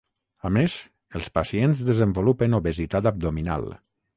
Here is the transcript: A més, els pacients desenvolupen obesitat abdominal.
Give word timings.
A 0.47 0.49
més, 0.55 0.77
els 1.19 1.29
pacients 1.35 1.83
desenvolupen 1.91 2.61
obesitat 2.61 3.11
abdominal. 3.13 3.71